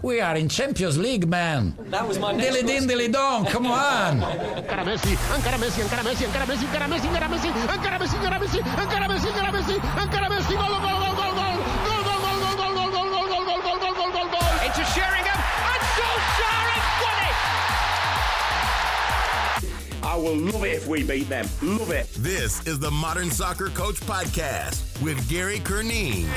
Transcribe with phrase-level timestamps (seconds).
[0.00, 1.74] We are in Champions League, man.
[1.90, 4.20] That was my Dilly din, dilly dong, come on.
[4.20, 8.38] Encara Messi, encara Messi, encara Messi, encara Messi, encara Messi, encara Messi, encara Messi, encara
[8.38, 12.38] Messi, encara Messi, encara Messi, encara Messi, gol, gol, gol, gol, gol, gol, gol, gol,
[12.46, 14.54] gol, gol, gol, gol, gol, gol, gol, gol, gol, gol, gol.
[14.62, 15.34] into Sheringham,
[15.66, 17.34] and Solskjaer has won it!
[20.06, 21.46] I will love it if we beat them.
[21.60, 22.06] Love it.
[22.14, 26.28] This is the Modern Soccer Coach Podcast with Gary Curneen.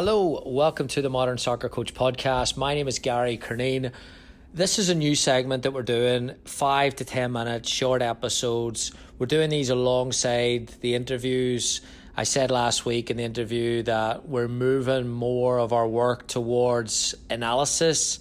[0.00, 2.56] Hello, welcome to the Modern Soccer Coach podcast.
[2.56, 3.90] My name is Gary Curneen.
[4.54, 8.92] This is a new segment that we're doing, five to ten minutes, short episodes.
[9.18, 11.80] We're doing these alongside the interviews.
[12.16, 17.16] I said last week in the interview that we're moving more of our work towards
[17.28, 18.20] analysis,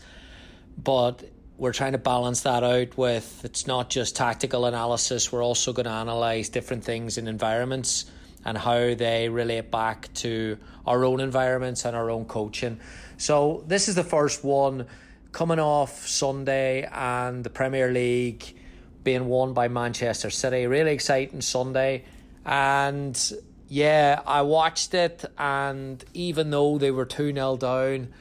[0.84, 5.73] but we're trying to balance that out with it's not just tactical analysis, we're also
[5.73, 8.05] going to analyze different things in environments
[8.48, 12.80] and how they relate back to our own environments and our own coaching.
[13.18, 14.88] So, this is the first one
[15.34, 18.55] coming off Sunday and the Premier League
[19.04, 20.66] being won by Manchester City.
[20.66, 22.05] Really exciting Sunday.
[22.46, 23.34] And
[23.68, 28.14] yeah, I watched it, and even though they were 2 0 down,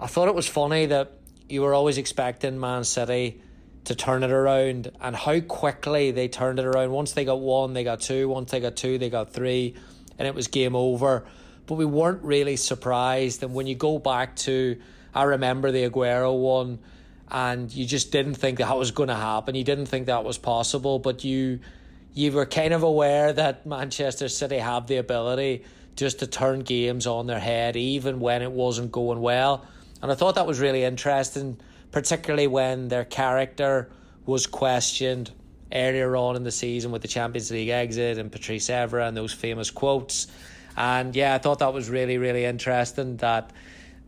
[0.00, 1.12] I thought it was funny that
[1.48, 3.40] you were always expecting Man City
[3.88, 6.90] to turn it around and how quickly they turned it around.
[6.92, 8.28] Once they got one, they got two.
[8.28, 9.74] Once they got two, they got three,
[10.18, 11.26] and it was game over.
[11.66, 13.42] But we weren't really surprised.
[13.42, 14.78] And when you go back to,
[15.14, 16.78] I remember the Aguero one,
[17.30, 19.54] and you just didn't think that was going to happen.
[19.54, 21.60] You didn't think that was possible, but you
[22.14, 25.64] you were kind of aware that Manchester City have the ability
[25.94, 29.64] just to turn games on their head, even when it wasn't going well.
[30.02, 31.58] And I thought that was really interesting
[31.92, 33.90] particularly when their character
[34.26, 35.30] was questioned
[35.72, 39.32] earlier on in the season with the Champions League exit and Patrice Evra and those
[39.32, 40.28] famous quotes.
[40.76, 43.52] And yeah, I thought that was really, really interesting that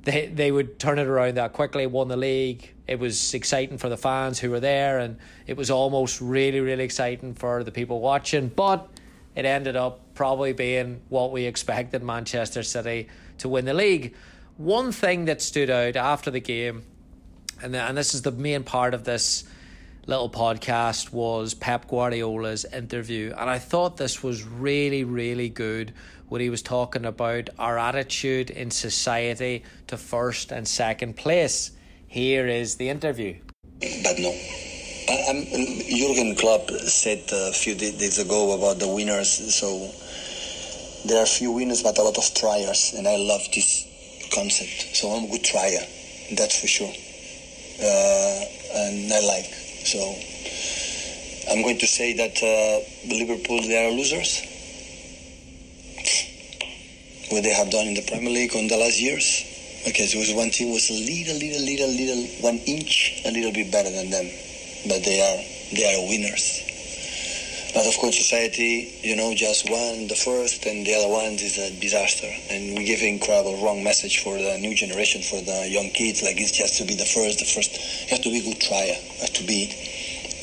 [0.02, 2.72] they they would turn it around that quickly, won the league.
[2.86, 6.84] It was exciting for the fans who were there, and it was almost really, really
[6.84, 8.48] exciting for the people watching.
[8.48, 8.88] But
[9.34, 14.14] it ended up probably being what we expected Manchester City to win the league.
[14.56, 16.82] One thing that stood out after the game
[17.62, 19.44] and and this is the main part of this
[20.06, 23.32] little podcast was Pep Guardiola's interview.
[23.36, 25.92] And I thought this was really really good
[26.28, 31.72] when he was talking about our attitude in society to first and second place.
[32.06, 33.36] Here is the interview.
[33.80, 34.32] But no.
[35.08, 39.28] Jurgen Klopp said a few days ago about the winners.
[39.54, 39.90] So
[41.08, 42.94] there are few winners but a lot of triers.
[42.96, 43.86] And I love this
[44.32, 44.96] concept.
[44.96, 45.80] So I'm a good trier
[46.36, 46.92] that's for sure
[47.82, 49.50] and I like.
[49.84, 49.98] So
[51.50, 54.46] I'm going to say that uh, Liverpool they are losers.
[57.30, 59.46] What they have done in the Premier League in the last years.
[59.88, 63.30] Okay, so it was one team was a little, little, little, little, one inch, a
[63.30, 64.28] little bit better than them,
[64.86, 65.38] but they are
[65.72, 66.69] they are winners.
[67.72, 71.56] But of course, society, you know, just one, the first, and the other one is
[71.56, 72.26] a disaster.
[72.50, 76.22] And we give incredible wrong message for the new generation, for the young kids.
[76.22, 77.70] Like it's just to be the first, the first.
[78.02, 78.98] You have to be a good trier.
[78.98, 79.70] You have to be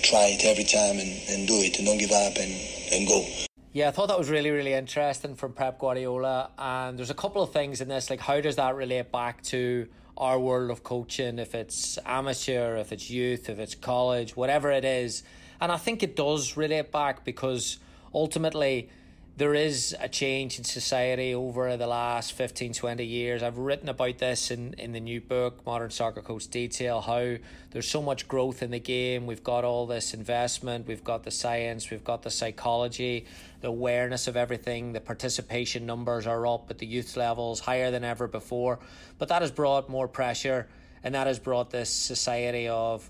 [0.03, 2.53] try it every time and, and do it, and don't give up and,
[2.93, 3.25] and go.
[3.73, 6.51] Yeah, I thought that was really, really interesting from Pep Guardiola.
[6.57, 9.87] And there's a couple of things in this, like how does that relate back to
[10.15, 11.39] our world of coaching?
[11.39, 15.23] If it's amateur, if it's youth, if it's college, whatever it is
[15.59, 17.77] and I think it does relate back because
[18.13, 18.89] ultimately
[19.37, 23.43] there is a change in society over the last 15, 20 years.
[23.43, 27.35] I've written about this in, in the new book, Modern Soccer Coach Detail, how
[27.69, 29.27] there's so much growth in the game.
[29.27, 33.27] We've got all this investment, we've got the science, we've got the psychology,
[33.61, 34.93] the awareness of everything.
[34.93, 38.79] The participation numbers are up at the youth levels, higher than ever before.
[39.19, 40.67] But that has brought more pressure
[41.03, 43.07] and that has brought this society of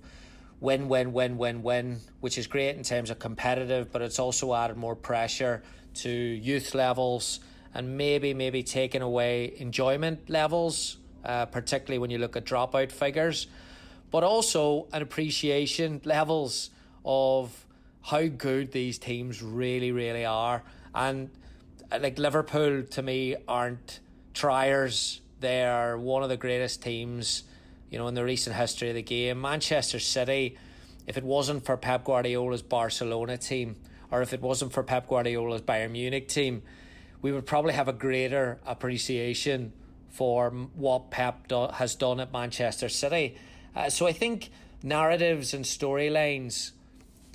[0.60, 4.54] win, win, win, win, win, which is great in terms of competitive, but it's also
[4.54, 5.64] added more pressure
[5.94, 7.40] to youth levels
[7.74, 13.48] and maybe maybe taking away enjoyment levels, uh, particularly when you look at dropout figures,
[14.10, 16.72] but also an appreciation levels
[17.06, 17.66] of
[18.02, 20.64] how good these teams really, really are.
[20.96, 21.30] And
[21.92, 24.00] uh, like Liverpool to me aren't
[24.34, 25.22] triers.
[25.40, 27.44] They are one of the greatest teams
[27.90, 29.42] you know, in the recent history of the game.
[29.42, 30.58] Manchester City,
[31.06, 33.76] if it wasn't for Pep Guardiola's Barcelona team,
[34.12, 36.64] or if it wasn't for Pep Guardiola's Bayern Munich team,
[37.22, 39.74] we would probably have a greater appreciation
[40.10, 43.38] for what Pep do- has done at Manchester City.
[43.76, 44.50] Uh, so I think
[44.84, 46.72] narratives and storylines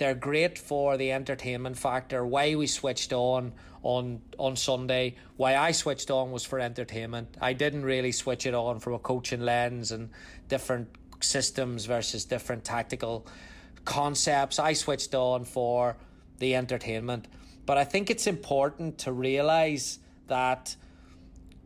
[0.03, 2.27] they're great for the entertainment factor.
[2.27, 3.53] Why we switched on
[3.83, 5.17] on on Sunday.
[5.37, 7.37] Why I switched on was for entertainment.
[7.41, 10.11] I didn't really switch it on from a coaching lens and
[10.49, 10.89] different
[11.21, 13.27] systems versus different tactical
[13.85, 14.59] concepts.
[14.59, 15.97] I switched on for
[16.39, 17.29] the entertainment.
[17.65, 20.75] But I think it's important to realize that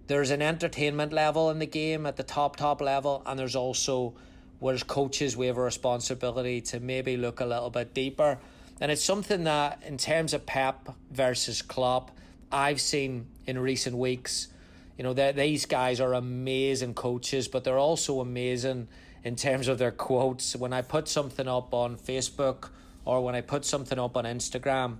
[0.06, 4.14] there's an entertainment level in the game at the top top level and there's also
[4.58, 8.38] whereas coaches we have a responsibility to maybe look a little bit deeper
[8.80, 12.10] and it's something that in terms of Pep versus Klopp
[12.50, 14.48] I've seen in recent weeks
[14.96, 18.88] you know these guys are amazing coaches but they're also amazing
[19.24, 22.70] in terms of their quotes when I put something up on Facebook
[23.04, 24.98] or when I put something up on Instagram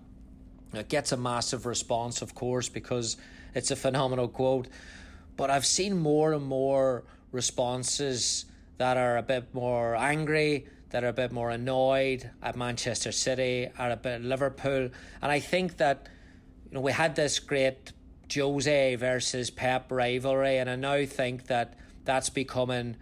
[0.73, 3.17] it gets a massive response, of course, because
[3.55, 4.69] it's a phenomenal quote.
[5.37, 8.47] But I've seen more and more responses
[8.79, 13.69] that are a bit more angry, that are a bit more annoyed at Manchester City,
[13.79, 14.91] at a bit Liverpool.
[15.23, 16.09] And I think that
[16.69, 17.93] you know we had this great
[18.35, 21.75] Jose versus Pep rivalry, and I now think that
[22.05, 22.97] that's becoming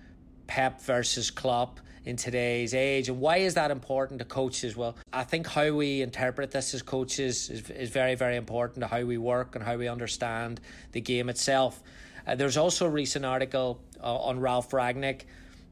[0.46, 3.08] Pep versus Klopp in today's age.
[3.08, 4.76] And why is that important to coaches?
[4.76, 8.86] Well, I think how we interpret this as coaches is, is very, very important to
[8.86, 10.60] how we work and how we understand
[10.92, 11.82] the game itself.
[12.26, 15.22] Uh, there's also a recent article uh, on Ralf Rangnick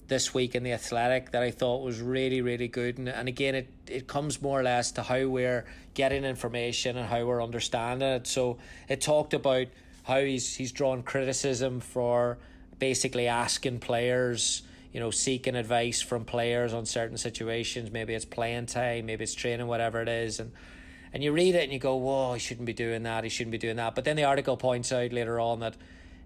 [0.08, 2.98] this week in the Athletic that I thought was really, really good.
[2.98, 5.64] And, and again, it, it comes more or less to how we're
[5.94, 8.26] getting information and how we're understanding it.
[8.26, 8.58] So
[8.88, 9.68] it talked about
[10.04, 12.38] how he's he's drawn criticism for
[12.78, 14.62] basically asking players
[14.92, 17.90] you know, seeking advice from players on certain situations.
[17.90, 20.52] Maybe it's playing time, maybe it's training, whatever it is, and
[21.14, 23.24] and you read it and you go, "Whoa, he shouldn't be doing that.
[23.24, 25.76] He shouldn't be doing that." But then the article points out later on that,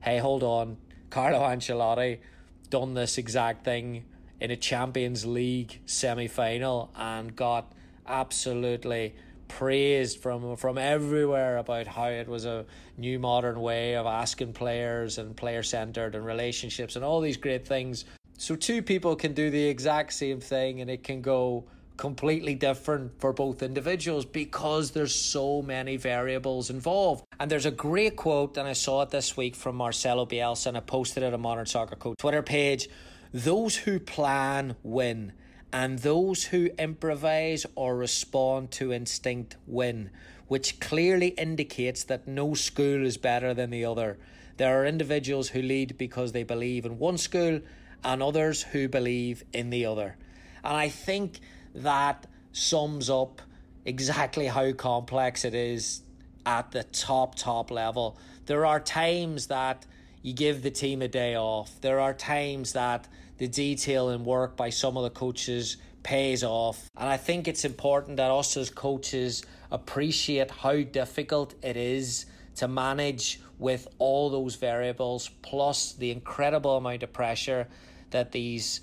[0.01, 0.77] hey, hold on,
[1.11, 2.19] Carlo Ancelotti
[2.67, 4.05] done this exact thing
[4.41, 7.73] in a Champions League semi final and got
[8.07, 9.15] absolutely
[9.49, 12.65] praised from from everywhere about how it was a
[12.97, 17.67] new modern way of asking players and player centered and relationships and all these great
[17.67, 18.05] things.
[18.39, 21.65] So two people can do the exact same thing and it can go
[21.97, 27.25] completely different for both individuals because there's so many variables involved.
[27.41, 30.77] And there's a great quote, and I saw it this week from Marcelo Bielsa, and
[30.77, 32.89] I posted it on Modern Soccer Coach Twitter page.
[33.33, 35.33] Those who plan win,
[35.73, 40.11] and those who improvise or respond to instinct win,
[40.49, 44.17] which clearly indicates that no school is better than the other.
[44.57, 47.61] There are individuals who lead because they believe in one school
[48.05, 50.17] and others who believe in the other.
[50.65, 51.41] And I think
[51.77, 53.43] that sums up
[53.85, 56.03] exactly how complex it is
[56.45, 58.17] at the top, top level.
[58.47, 59.87] There are times that
[60.23, 61.81] you give the team a day off.
[61.81, 63.07] There are times that
[63.39, 66.89] the detail and work by some of the coaches pays off.
[66.97, 72.27] And I think it's important that us as coaches appreciate how difficult it is
[72.57, 77.69] to manage with all those variables, plus the incredible amount of pressure
[78.11, 78.81] that these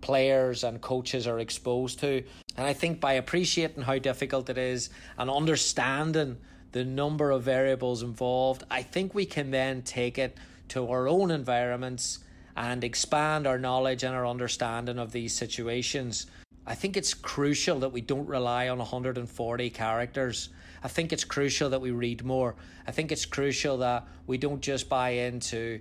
[0.00, 2.22] players and coaches are exposed to.
[2.56, 6.38] And I think by appreciating how difficult it is and understanding
[6.72, 10.36] the number of variables involved, I think we can then take it
[10.68, 12.20] to our own environments
[12.56, 16.26] and expand our knowledge and our understanding of these situations.
[16.66, 20.50] I think it's crucial that we don't rely on 140 characters.
[20.82, 22.54] I think it's crucial that we read more.
[22.86, 25.80] I think it's crucial that we don't just buy into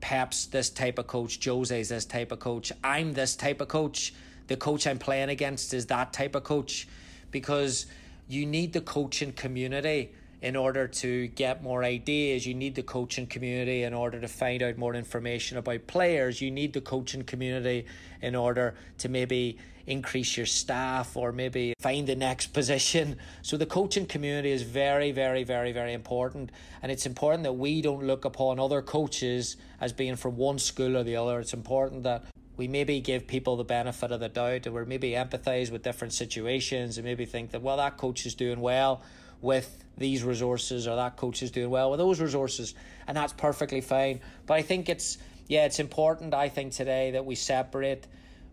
[0.00, 4.14] Pep's this type of coach, Jose's this type of coach, I'm this type of coach,
[4.46, 6.88] the coach I'm playing against is that type of coach.
[7.30, 7.86] Because
[8.28, 12.46] you need the coaching community in order to get more ideas.
[12.46, 16.40] You need the coaching community in order to find out more information about players.
[16.40, 17.86] You need the coaching community
[18.22, 23.16] in order to maybe increase your staff or maybe find the next position.
[23.42, 26.50] So the coaching community is very, very, very, very important.
[26.82, 30.96] And it's important that we don't look upon other coaches as being from one school
[30.96, 31.40] or the other.
[31.40, 32.24] It's important that
[32.56, 36.98] we maybe give people the benefit of the doubt or maybe empathize with different situations
[36.98, 39.00] and maybe think that well that coach is doing well
[39.40, 42.74] with these resources or that coach is doing well with those resources
[43.06, 44.20] and that's perfectly fine.
[44.46, 45.18] But i think it's
[45.48, 48.06] yeah it's important i think today that we separate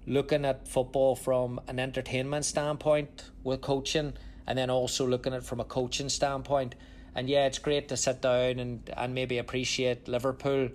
[0.08, 4.14] looking at football from an entertainment standpoint with coaching
[4.48, 6.76] and then also looking at it from a coaching standpoint.
[7.14, 10.70] And yeah it's great to sit down and, and maybe appreciate liverpool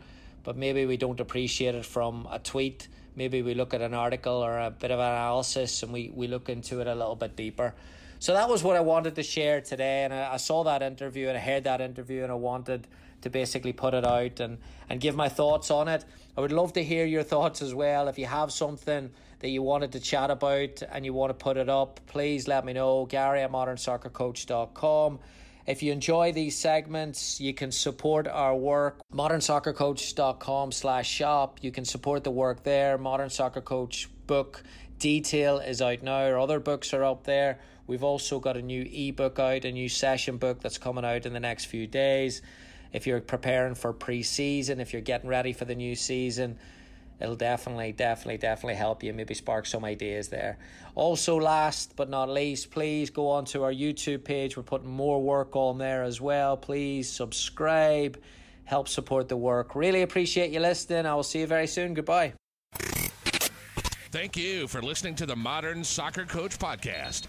[0.44, 2.88] but maybe we don't appreciate it from a tweet.
[3.14, 6.48] Maybe we look at an article or a bit of analysis and we, we look
[6.48, 7.74] into it a little bit deeper
[8.22, 10.04] so that was what I wanted to share today.
[10.04, 12.86] And I, I saw that interview and I heard that interview and I wanted
[13.22, 16.04] to basically put it out and, and give my thoughts on it.
[16.36, 18.06] I would love to hear your thoughts as well.
[18.06, 19.10] If you have something
[19.40, 22.64] that you wanted to chat about and you want to put it up, please let
[22.64, 23.06] me know.
[23.06, 25.18] Gary at modernsoccercoach.com.
[25.66, 29.00] If you enjoy these segments, you can support our work.
[29.12, 31.58] ModernSoccerCoach.com slash shop.
[31.60, 32.98] You can support the work there.
[32.98, 34.62] Modern Soccer Coach book
[35.00, 36.24] detail is out now.
[36.24, 37.58] Our other books are up there.
[37.86, 41.32] We've also got a new ebook out, a new session book that's coming out in
[41.32, 42.42] the next few days.
[42.92, 46.58] If you're preparing for pre season, if you're getting ready for the new season,
[47.20, 49.12] it'll definitely, definitely, definitely help you.
[49.12, 50.58] Maybe spark some ideas there.
[50.94, 54.56] Also, last but not least, please go on to our YouTube page.
[54.56, 56.56] We're putting more work on there as well.
[56.56, 58.20] Please subscribe,
[58.64, 59.74] help support the work.
[59.74, 61.06] Really appreciate you listening.
[61.06, 61.94] I will see you very soon.
[61.94, 62.34] Goodbye.
[64.12, 67.28] Thank you for listening to the Modern Soccer Coach Podcast.